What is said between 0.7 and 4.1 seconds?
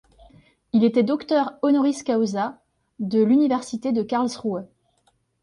Il était docteur honoris causa de l'Université de